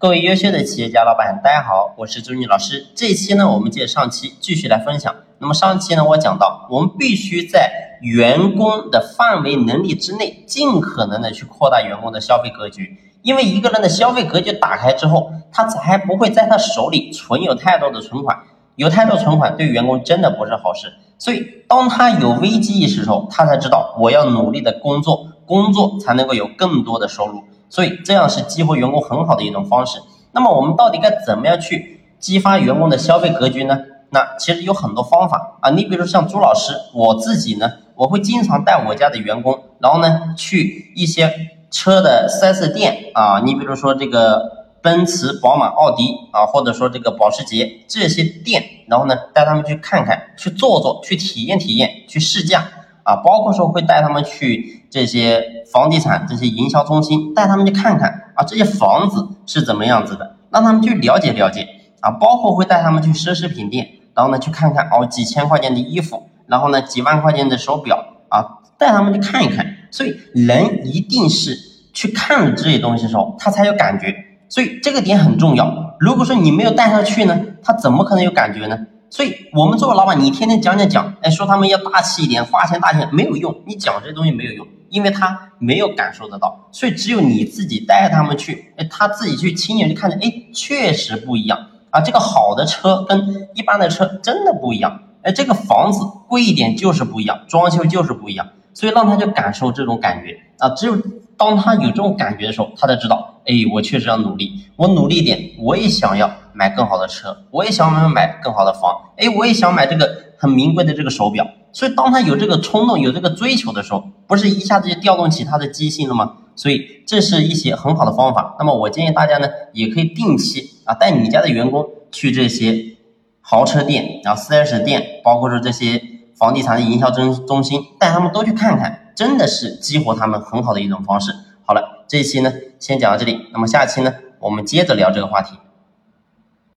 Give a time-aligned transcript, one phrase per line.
[0.00, 2.86] 各位优秀的企业家老板，大家好，我是朱妮老师。
[2.94, 5.12] 这一期呢，我们接着上期继续来分享。
[5.40, 12.96] 那么上期呢，我讲到，我们必须在员工的范围能力之内，尽可能的去扩大员工的消费格局。
[13.22, 18.38] 因为一个人的消费格局打开之后，他才不会在他手里存有太多的存款，
[18.76, 20.92] 有太多存款对员工真的不是好事。
[21.18, 27.42] 所以，当他有危机意识的时候，他才知道我要努力的工作，工作才能够有更多的收入。
[27.68, 30.00] 所以这样是激活员工很好的一种方式。
[30.32, 33.78] 那么我们到底该怎么样去激发员工的消费格局呢？
[34.10, 35.70] 那其实有很多方法啊。
[35.70, 41.32] 你比如说像朱老师，我自己呢，我会经常带我家的员工，然后呢去一些
[41.70, 52.64] 车的 4S 店啊，你比如说这个奔驰、宝马、奥迪啊，或者说这个保时捷这些店，然后呢带他们去看看，去坐坐，去体验体验，去试驾。
[53.08, 61.66] 啊，包括说会带他们去这些房地产、这些营销中心，带他们去看看啊，这些房子是怎么样子的，让他们去了解了解
[62.02, 62.10] 啊。
[62.10, 67.96] 包括会带他们去奢侈品店，然后呢去看看哦，几千块钱的衣服，然后呢几万块钱的手表
[68.28, 68.44] 啊，
[68.76, 69.64] 带他们去看一看。
[69.90, 71.56] 所以人一定是
[71.94, 74.14] 去看了这些东西的时候，他才有感觉。
[74.50, 75.96] 所以这个点很重要。
[75.98, 78.78] 如果说你没有带他去呢，他怎么可能有感觉呢？
[79.10, 86.68] 所以，我们作为老板，你天天讲讲讲，哎，说他们要大气一点，花钱大气没有用，你讲这些东西没有用，因为他没有感受得到。
[86.72, 91.58] 所以，只有你自己带他们去，哎，他自己去亲眼去看着，哎，确实不一样
[91.90, 92.02] 啊。
[92.02, 98.46] 这个好的车跟一般的车真的不一样，哎，这个房子贵一点就是不一样，装修就是不一样。
[98.74, 100.68] 所以，让他去感受这种感觉啊。
[100.70, 100.96] 只有
[101.38, 106.30] 当他有这种感觉的时候，他才知道，哎，我确实要努力，我努力一点，我也想要。
[106.58, 111.46] 买更好的车，我也想买买更好的房，哎，我也想买这个很名贵的这个手表。
[111.72, 116.32] 所以，当他有这个冲动、有这个追求的时候，不是一下子就调动起他的积极性了吗？
[116.56, 118.56] 所以，这是一些很好的方法。
[118.58, 122.96] 那么，我建议大家呢，也可以定期啊，带你家的员工去这些
[123.40, 126.02] 豪车店、然后四 S 店，包括说这些
[126.36, 131.32] 房地产的营销中中心，带他们都去看看，真的是激活他们很好的一种方式。
[131.64, 133.46] 好了，这一期呢，先讲到这里。
[133.52, 135.54] 那么，下期呢，我们接着聊这个话题。